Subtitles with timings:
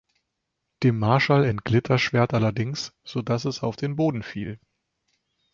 [0.81, 4.59] Dem Marschall entglitt das Schwert allerdings, so dass es auf den Boden fiel.